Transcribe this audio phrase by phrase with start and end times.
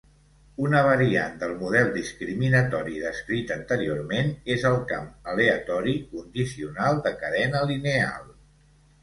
[0.67, 8.27] Una variant del model discriminatori descrit anteriorment és el camp aleatori condicional de cadena lineal.